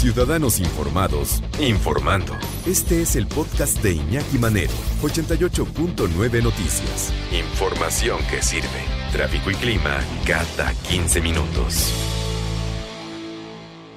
[0.00, 2.32] Ciudadanos informados, informando.
[2.66, 4.72] Este es el podcast de Iñaki Manero,
[5.02, 7.12] 88.9 Noticias.
[7.30, 8.66] Información que sirve.
[9.12, 11.92] Tráfico y clima cada 15 minutos.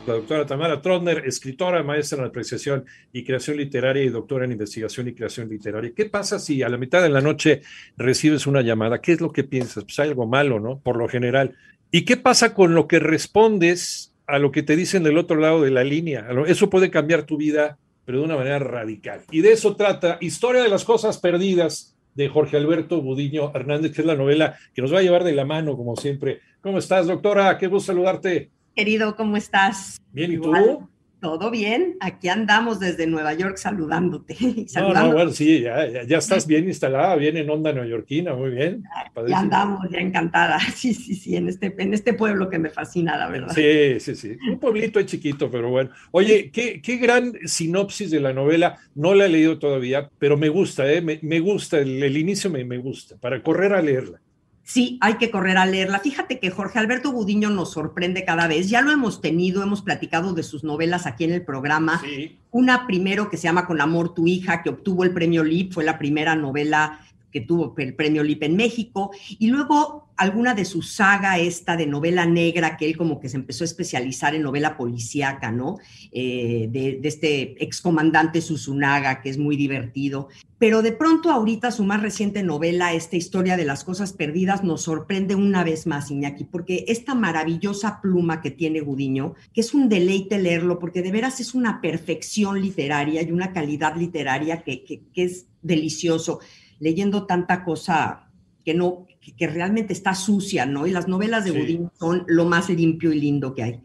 [0.05, 2.83] La doctora Tamara Trotner, escritora, maestra en apreciación
[3.13, 5.94] y creación literaria y doctora en investigación y creación literaria.
[5.95, 7.61] ¿Qué pasa si a la mitad de la noche
[7.95, 8.99] recibes una llamada?
[8.99, 9.85] ¿Qué es lo que piensas?
[9.85, 10.80] Pues hay algo malo, ¿no?
[10.80, 11.55] Por lo general.
[11.91, 15.62] ¿Y qué pasa con lo que respondes a lo que te dicen del otro lado
[15.62, 16.28] de la línea?
[16.48, 19.22] Eso puede cambiar tu vida, pero de una manera radical.
[19.30, 24.02] Y de eso trata Historia de las Cosas Perdidas de Jorge Alberto Budiño Hernández, que
[24.02, 26.40] es la novela que nos va a llevar de la mano, como siempre.
[26.62, 27.59] ¿Cómo estás, doctora?
[27.59, 28.50] Qué gusto saludarte.
[28.75, 30.02] Querido, ¿cómo estás?
[30.12, 30.90] Bien, ¿y tú?
[31.23, 34.35] Todo bien, aquí andamos desde Nueva York saludándote.
[34.75, 38.83] No, no, bueno, sí, ya, ya, estás bien instalada, bien en onda neoyorquina, muy bien.
[39.29, 40.59] Ya andamos, ya encantada.
[40.75, 43.53] Sí, sí, sí, en este, en este pueblo que me fascina, la verdad.
[43.55, 44.38] Sí, sí, sí.
[44.49, 45.91] Un pueblito chiquito, pero bueno.
[46.11, 48.79] Oye, qué, qué gran sinopsis de la novela.
[48.94, 51.01] No la he leído todavía, pero me gusta, ¿eh?
[51.01, 54.19] me, me gusta, el, el inicio me, me gusta, para correr a leerla.
[54.64, 56.00] Sí, hay que correr a leerla.
[56.00, 58.69] Fíjate que Jorge Alberto Gudiño nos sorprende cada vez.
[58.69, 62.02] Ya lo hemos tenido, hemos platicado de sus novelas aquí en el programa.
[62.50, 65.84] Una primero que se llama Con amor tu hija, que obtuvo el premio LIP, fue
[65.84, 67.02] la primera novela
[67.34, 71.88] que tuvo el premio LIP en México, y luego alguna de su saga esta de
[71.88, 75.80] novela negra, que él como que se empezó a especializar en novela policíaca, ¿no?
[76.12, 80.30] Eh, de, este excomandante Susunaga, que es muy divertido.
[80.59, 84.84] Pero de pronto ahorita su más reciente novela, esta historia de las cosas perdidas, nos
[84.84, 89.90] sorprende una vez más, Iñaki, porque esta maravillosa pluma que tiene Gudiño, que es un
[89.90, 95.24] deleite leerlo, porque de veras es una perfección literaria y una calidad literaria que, que
[95.24, 96.40] es delicioso
[96.83, 98.29] leyendo tanta cosa
[98.66, 99.07] que no,
[99.38, 100.85] que, realmente está sucia, ¿no?
[100.85, 101.79] Y las novelas de sí.
[101.97, 103.81] Son lo más limpio y lindo que hay.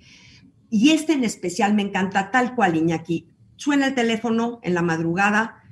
[0.69, 3.29] Y este en especial me encanta, tal cual, Iñaki.
[3.55, 5.63] Suena el teléfono en la madrugada,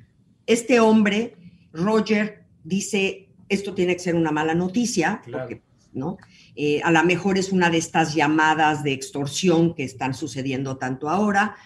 [0.46, 1.36] este hombre,
[1.72, 5.48] Roger, dice, esto tiene que ser una mala noticia, claro.
[5.48, 5.62] porque,
[5.92, 6.18] ¿no?
[6.54, 11.08] Eh, a lo mejor es una de estas llamadas de extorsión que están sucediendo tanto
[11.08, 11.56] ahora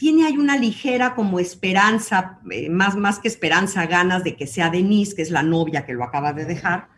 [0.00, 4.70] tiene ahí una ligera como esperanza, eh, más, más que esperanza, ganas de que sea
[4.70, 6.88] Denise, que es la novia que lo acaba de dejar,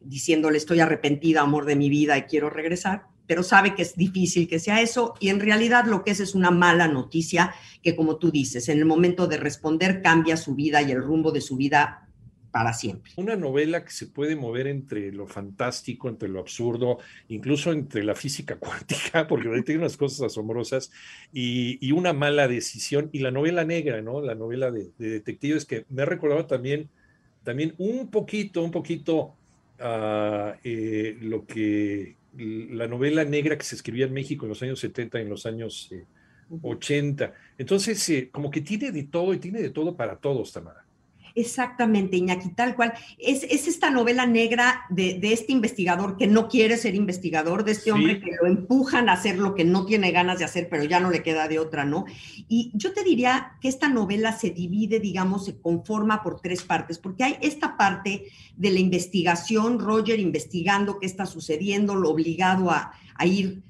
[0.00, 4.48] diciéndole estoy arrepentida, amor de mi vida, y quiero regresar, pero sabe que es difícil
[4.48, 8.16] que sea eso, y en realidad lo que es es una mala noticia que, como
[8.16, 11.56] tú dices, en el momento de responder cambia su vida y el rumbo de su
[11.56, 12.07] vida
[12.50, 13.12] para siempre.
[13.16, 16.98] Una novela que se puede mover entre lo fantástico, entre lo absurdo,
[17.28, 20.90] incluso entre la física cuántica, porque tiene unas cosas asombrosas,
[21.32, 24.20] y, y, una mala decisión, y la novela negra, ¿no?
[24.20, 26.88] La novela de, de detectives que me ha recordado también,
[27.44, 29.34] también un poquito, un poquito
[29.80, 34.78] uh, eh, lo que la novela negra que se escribía en México en los años
[34.80, 36.04] 70 y en los años eh,
[36.62, 37.34] 80.
[37.58, 40.84] Entonces, eh, como que tiene de todo y tiene de todo para todos, Tamara.
[41.34, 42.92] Exactamente, Iñaki, tal cual.
[43.18, 47.72] Es, es esta novela negra de, de, este investigador que no quiere ser investigador, de
[47.72, 50.84] este hombre que lo empujan a hacer lo que no tiene ganas de hacer, pero
[50.84, 52.04] ya no le queda de otra, ¿no?
[52.48, 56.98] Y yo te diría que esta novela se divide, digamos, se conforma por tres partes,
[56.98, 58.24] porque hay esta parte
[58.56, 63.62] de la investigación, Roger investigando qué está sucediendo, lo obligado a, a ir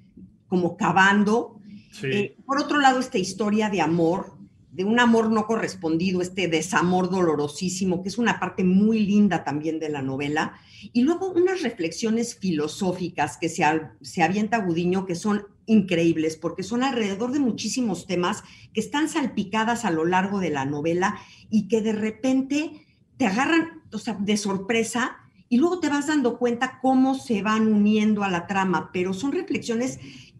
[0.48, 1.60] como cavando.
[1.90, 2.06] Sí.
[2.06, 4.37] Eh, por otro lado, esta historia de amor,
[4.78, 9.80] de un amor no correspondido, este desamor dolorosísimo, que es una parte muy linda también
[9.80, 10.52] de la novela,
[10.92, 13.64] y luego unas reflexiones filosóficas que se,
[14.02, 19.84] se avienta Gudiño que son increíbles, porque son alrededor de muchísimos temas que están salpicadas
[19.84, 21.18] a lo largo de la novela
[21.50, 22.86] y que de repente
[23.16, 25.16] te agarran, o sea, de sorpresa,
[25.48, 29.32] y luego te vas dando cuenta cómo se van uniendo a la trama, pero son
[29.32, 29.98] reflexiones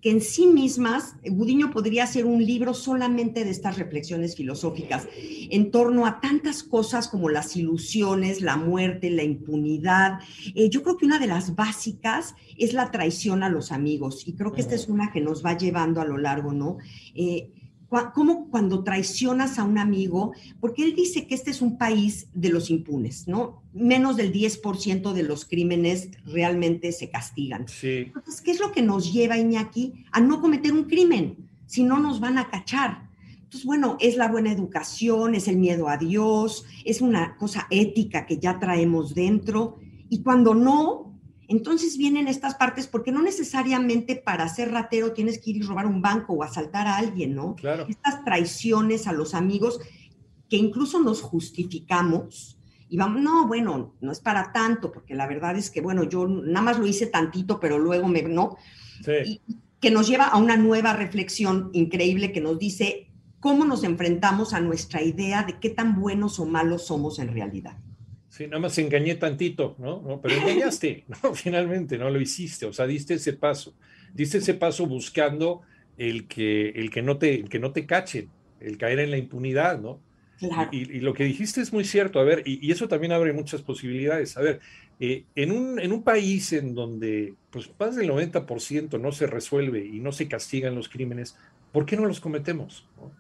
[0.09, 5.07] que en sí mismas, Gudiño podría hacer un libro solamente de estas reflexiones filosóficas
[5.51, 10.21] en torno a tantas cosas como las ilusiones, la muerte, la impunidad.
[10.55, 14.33] Eh, yo creo que una de las básicas es la traición a los amigos y
[14.33, 16.79] creo que esta es una que nos va llevando a lo largo, ¿no?
[17.15, 17.51] Eh,
[18.15, 22.51] cómo cuando traicionas a un amigo, porque él dice que este es un país de
[22.51, 23.63] los impunes, ¿no?
[23.73, 27.67] Menos del 10% de los crímenes realmente se castigan.
[27.69, 28.11] Sí.
[28.15, 31.49] Entonces, ¿qué es lo que nos lleva, Iñaki, a no cometer un crimen?
[31.67, 33.09] Si no nos van a cachar.
[33.35, 38.27] Entonces, bueno, es la buena educación, es el miedo a Dios, es una cosa ética
[38.27, 39.79] que ya traemos dentro.
[40.11, 41.08] Y cuando no,
[41.49, 45.87] entonces vienen estas partes porque no necesariamente para ser ratero tienes que ir y robar
[45.87, 47.57] un banco o asaltar a alguien, ¿no?
[47.57, 47.87] Claro.
[47.89, 49.81] Estas traiciones a los amigos
[50.51, 52.59] que incluso nos justificamos
[52.91, 56.27] y vamos, no, bueno, no es para tanto, porque la verdad es que, bueno, yo
[56.27, 58.57] nada más lo hice tantito, pero luego me, ¿no?
[59.05, 59.41] Sí.
[59.49, 63.11] Y que nos lleva a una nueva reflexión increíble que nos dice
[63.41, 67.77] cómo nos enfrentamos a nuestra idea de qué tan buenos o malos somos en realidad.
[68.29, 70.03] Sí, nada más engañé tantito, ¿no?
[70.03, 70.21] ¿no?
[70.21, 71.35] Pero engañaste, ¿no?
[71.35, 72.11] Finalmente, ¿no?
[72.11, 73.75] Lo hiciste, o sea, diste ese paso.
[74.15, 75.63] Diste ese paso buscando
[75.97, 78.29] el que, el que, no, te, el que no te cachen,
[78.61, 80.01] el caer en la impunidad, ¿no?
[80.39, 80.69] Claro.
[80.73, 83.33] Y, y, lo que dijiste es muy cierto, a ver, y, y eso también abre
[83.33, 84.37] muchas posibilidades.
[84.37, 84.61] A ver,
[85.01, 89.85] eh, en, un, en un país en donde pues más del 90% no se resuelve
[89.85, 91.37] y no se castigan los crímenes,
[91.73, 92.87] ¿por qué no los cometemos?
[92.97, 93.11] ¿no?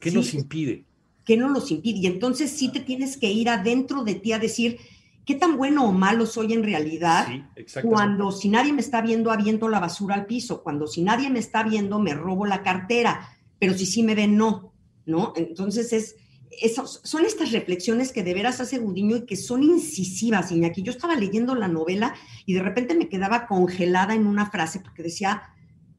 [0.00, 0.16] ¿Qué Sí.
[0.16, 0.84] nos impide?
[1.26, 1.98] ¿Qué no los impide?
[1.98, 4.78] Y entonces sí te tienes que ir adentro de ti a decir,
[5.24, 7.26] ¿qué tan bueno o malo soy en realidad?
[7.66, 7.80] Sí.
[7.82, 10.62] Cuando si nadie me está viendo, aviento la basura al piso.
[10.62, 13.28] Cuando si nadie me está viendo, me robo la cartera.
[13.58, 14.72] Pero si sí me ven, no.
[15.04, 15.32] ¿No?
[15.34, 16.14] Entonces es,
[16.62, 20.82] esos, son estas reflexiones que de veras hace Gudiño y que son incisivas, Iñaki.
[20.82, 22.14] Yo estaba leyendo la novela
[22.44, 25.42] y de repente me quedaba congelada en una frase porque decía,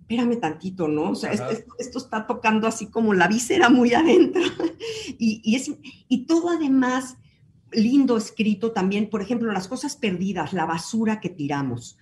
[0.07, 1.11] espérame tantito, ¿no?
[1.11, 4.41] O sea, esto, esto está tocando así como la víscera muy adentro.
[5.19, 5.71] y, y, es,
[6.07, 7.17] y todo además
[7.71, 11.97] lindo escrito también, por ejemplo, las cosas perdidas, la basura que tiramos.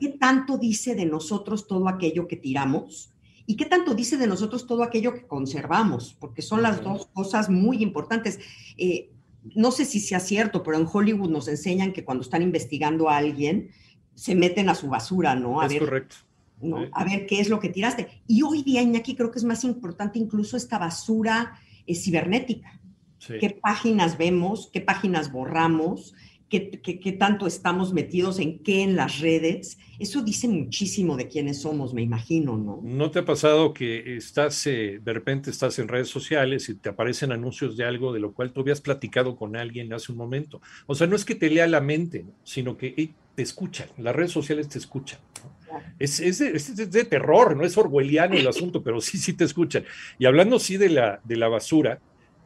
[0.00, 3.12] ¿Qué tanto dice de nosotros todo aquello que tiramos?
[3.46, 6.16] ¿Y qué tanto dice de nosotros todo aquello que conservamos?
[6.18, 8.40] Porque son las dos cosas muy importantes.
[8.76, 9.10] Eh,
[9.54, 13.16] no sé si sea cierto, pero en Hollywood nos enseñan que cuando están investigando a
[13.18, 13.70] alguien,
[14.14, 15.60] se meten a su basura, ¿no?
[15.60, 16.16] A Es ver, correcto.
[16.64, 16.82] ¿No?
[16.82, 16.90] Sí.
[16.92, 18.08] A ver qué es lo que tiraste.
[18.26, 22.80] Y hoy día, Iñaki, creo que es más importante incluso esta basura eh, cibernética.
[23.18, 23.34] Sí.
[23.40, 24.70] ¿Qué páginas vemos?
[24.72, 26.14] ¿Qué páginas borramos?
[26.48, 29.78] ¿Qué, qué, qué tanto estamos metidos en qué en las redes?
[29.98, 32.80] Eso dice muchísimo de quiénes somos, me imagino, ¿no?
[32.82, 36.88] ¿No te ha pasado que estás, eh, de repente estás en redes sociales y te
[36.88, 40.60] aparecen anuncios de algo de lo cual tú habías platicado con alguien hace un momento?
[40.86, 42.32] O sea, no es que te lea la mente, ¿no?
[42.42, 45.20] sino que te escuchan, las redes sociales te escuchan.
[45.42, 45.63] ¿no?
[45.98, 49.44] Es, es, de, es de terror, no es orwelliano el asunto, pero sí, sí te
[49.44, 49.84] escuchan.
[50.18, 52.00] Y hablando sí de la, de la basura,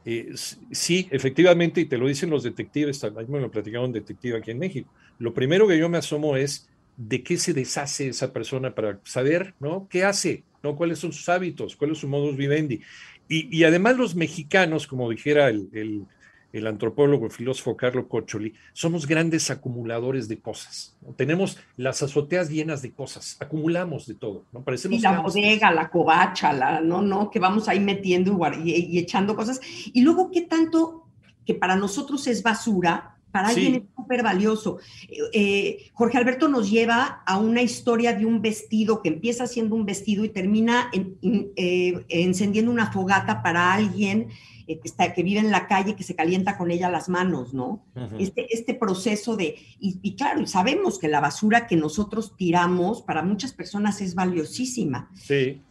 [0.05, 0.31] eh,
[0.71, 4.51] sí, efectivamente, y te lo dicen los detectives, también me lo platicaba un detective aquí
[4.51, 8.75] en México, lo primero que yo me asomo es de qué se deshace esa persona
[8.75, 9.87] para saber, ¿no?
[9.89, 10.45] ¿Qué hace?
[10.63, 10.77] ¿no?
[10.77, 11.77] ¿Cuáles son sus hábitos?
[11.77, 12.81] ¿Cuál es su modus vivendi?
[13.29, 16.05] Y, y además los mexicanos, como dijera el, el,
[16.53, 20.97] el antropólogo, el filósofo Carlo Cocholi, somos grandes acumuladores de cosas.
[21.03, 21.13] ¿no?
[21.13, 24.63] Tenemos las azoteas llenas de cosas, acumulamos de todo, ¿no?
[24.63, 28.87] Parecemos Y la bodega, la covacha, la, no, no, que vamos ahí metiendo y, y-
[28.93, 29.61] y echando cosas.
[29.93, 31.05] Y luego, ¿qué tanto
[31.45, 33.15] que para nosotros es basura?
[33.31, 33.61] Para Sí.
[33.67, 34.79] alguien es súper valioso.
[35.11, 39.75] Eh, eh, Jorge Alberto nos lleva a una historia de un vestido que empieza siendo
[39.77, 44.29] un vestido y termina en- en- eh, encendiendo una fogata para alguien
[44.69, 47.55] eh, que, está, que vive en la calle que se calienta con ella las manos,
[47.55, 47.83] ¿no?
[48.19, 53.23] Este, este proceso de, y, y claro, sabemos que la basura que nosotros tiramos para
[53.23, 55.11] muchas personas es valiosísima.
[55.15, 55.63] Sí,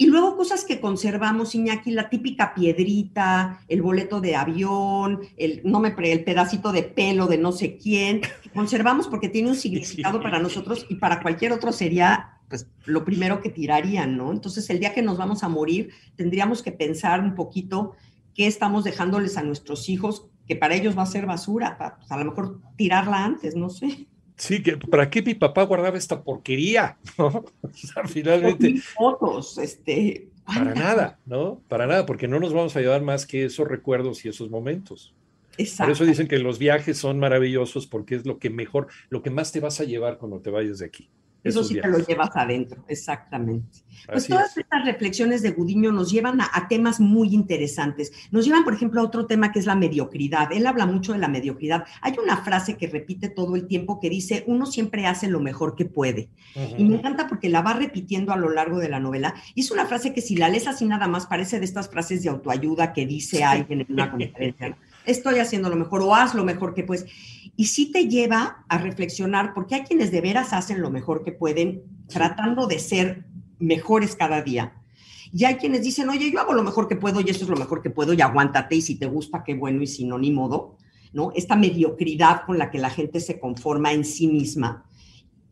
[0.00, 5.80] Y luego cosas que conservamos, Iñaki, la típica piedrita, el boleto de avión, el, no
[5.80, 9.56] me pre- el pedacito de pelo de no sé quién, que conservamos porque tiene un
[9.56, 14.32] significado para nosotros y para cualquier otro sería pues lo primero que tirarían, ¿no?
[14.32, 17.92] Entonces el día que nos vamos a morir tendríamos que pensar un poquito
[18.38, 22.10] qué estamos dejándoles a nuestros hijos, que para ellos va a ser basura, para, pues,
[22.12, 24.06] a lo mejor tirarla antes, no sé.
[24.36, 26.96] sí, que ¿para qué mi papá guardaba esta porquería?
[27.18, 27.26] ¿no?
[27.26, 30.28] O sea, finalmente, fotos, este.
[30.46, 31.60] para nada, ¿no?
[31.66, 35.16] Para nada, porque no nos vamos a llevar más que esos recuerdos y esos momentos.
[35.50, 35.92] Por Exacto.
[35.92, 39.50] eso dicen que los viajes son maravillosos porque es lo que mejor, lo que más
[39.50, 41.10] te vas a llevar cuando te vayas de aquí.
[41.48, 43.78] Eso sí te lo llevas adentro, exactamente.
[44.06, 44.58] Pues Así todas es.
[44.58, 48.12] estas reflexiones de Gudiño nos llevan a, a temas muy interesantes.
[48.30, 50.52] Nos llevan, por ejemplo, a otro tema que es la mediocridad.
[50.52, 51.84] Él habla mucho de la mediocridad.
[52.00, 55.74] Hay una frase que repite todo el tiempo que dice, uno siempre hace lo mejor
[55.74, 56.28] que puede.
[56.76, 59.34] Y me encanta porque la va repitiendo a lo largo de la novela.
[59.54, 62.22] Y es una frase que si la lees así nada más parece de estas frases
[62.22, 64.76] de autoayuda que dice alguien en una conferencia.
[65.08, 67.06] Estoy haciendo lo mejor o haz lo mejor que puedes.
[67.56, 71.32] Y sí te lleva a reflexionar porque hay quienes de veras hacen lo mejor que
[71.32, 73.24] pueden, tratando de ser
[73.58, 74.74] mejores cada día.
[75.32, 77.56] Y hay quienes dicen, oye, yo hago lo mejor que puedo y eso es lo
[77.56, 80.30] mejor que puedo y aguántate y si te gusta, qué bueno y si no, ni
[80.30, 80.76] modo,
[81.12, 81.32] ¿no?
[81.34, 84.84] Esta mediocridad con la que la gente se conforma en sí misma.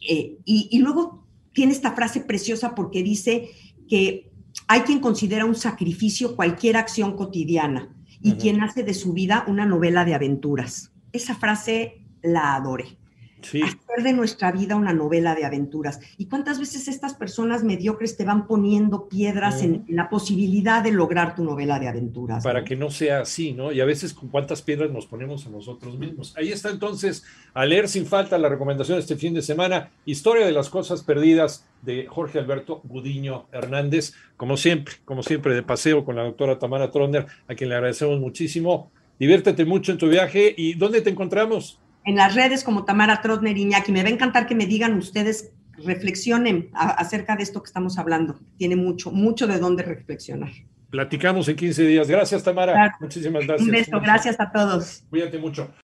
[0.09, 3.51] Eh, y, y luego tiene esta frase preciosa porque dice
[3.89, 4.31] que
[4.69, 9.67] hay quien considera un sacrificio cualquier acción cotidiana y quien hace de su vida una
[9.67, 10.93] novela de aventuras.
[11.13, 12.99] Esa frase la adoré.
[13.49, 16.01] Hacer de nuestra vida una novela de aventuras.
[16.19, 21.35] ¿Y cuántas veces estas personas mediocres te van poniendo piedras en la posibilidad de lograr
[21.35, 22.45] tu novela de aventuras?
[22.45, 23.73] Para que no sea así, ¿no?
[23.73, 26.35] Y a veces con cuántas piedras nos ponemos a nosotros mismos.
[26.37, 27.25] Ahí está entonces,
[27.55, 31.03] a leer sin falta la recomendación de este fin de semana, Historia de las Cosas
[31.03, 36.59] Perdidas de Jorge Alberto Gudiño Hernández, como siempre, como siempre, de paseo con la doctora
[36.59, 38.91] Tamara Tronder, a quien le agradecemos muchísimo.
[39.19, 41.79] Diviértete mucho en tu viaje y ¿dónde te encontramos?
[42.07, 43.93] En las redes como Tamara Trotner Iñaki.
[43.93, 48.39] Me va a encantar que me digan ustedes, reflexionen acerca de esto que estamos hablando.
[48.57, 50.51] Tiene mucho, mucho de dónde reflexionar.
[50.89, 52.09] Platicamos en 15 días.
[52.09, 52.97] Gracias, Tamara.
[53.01, 53.67] Muchísimas gracias.
[53.67, 55.05] Un beso, gracias a todos.
[55.11, 55.69] Cuídate mucho.